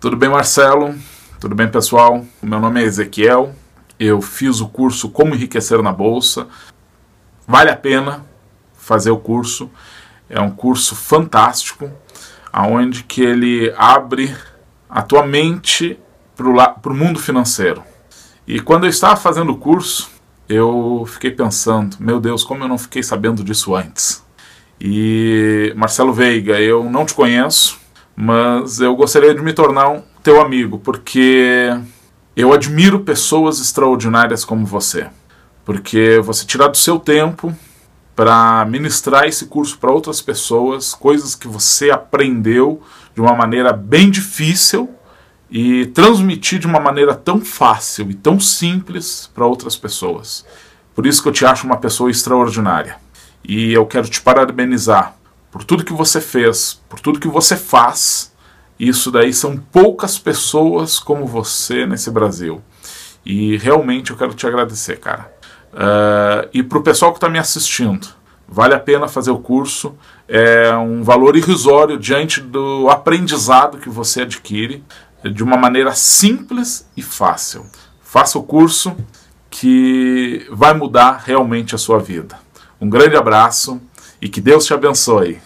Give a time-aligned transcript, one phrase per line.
[0.00, 0.94] Tudo bem, Marcelo?
[1.40, 2.24] Tudo bem, pessoal?
[2.40, 3.52] Meu nome é Ezequiel.
[3.98, 6.46] Eu fiz o curso Como Enriquecer na Bolsa.
[7.48, 8.24] Vale a pena
[8.74, 9.68] fazer o curso.
[10.30, 11.90] É um curso fantástico,
[12.52, 14.32] aonde que ele abre
[14.88, 15.98] a tua mente
[16.36, 17.82] para o mundo financeiro.
[18.46, 20.12] E quando eu estava fazendo o curso,
[20.48, 24.24] eu fiquei pensando, meu Deus, como eu não fiquei sabendo disso antes.
[24.80, 27.80] E Marcelo Veiga, eu não te conheço,
[28.20, 31.70] mas eu gostaria de me tornar um teu amigo, porque
[32.34, 35.06] eu admiro pessoas extraordinárias como você.
[35.64, 37.54] Porque você tirar do seu tempo
[38.16, 42.82] para ministrar esse curso para outras pessoas, coisas que você aprendeu
[43.14, 44.90] de uma maneira bem difícil
[45.48, 50.44] e transmitir de uma maneira tão fácil e tão simples para outras pessoas.
[50.92, 52.96] Por isso que eu te acho uma pessoa extraordinária.
[53.44, 55.14] E eu quero te parabenizar
[55.50, 58.32] por tudo que você fez, por tudo que você faz.
[58.78, 62.62] Isso daí são poucas pessoas como você nesse Brasil.
[63.24, 65.32] E realmente eu quero te agradecer, cara.
[65.72, 68.08] Uh, e para o pessoal que está me assistindo,
[68.48, 69.94] vale a pena fazer o curso.
[70.26, 74.82] É um valor irrisório diante do aprendizado que você adquire
[75.24, 77.66] de uma maneira simples e fácil.
[78.00, 78.96] Faça o curso
[79.50, 82.38] que vai mudar realmente a sua vida.
[82.80, 83.80] Um grande abraço
[84.20, 85.40] e que Deus te abençoe.